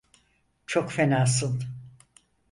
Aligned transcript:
Çok 0.65 0.91
fenasın. 0.91 1.63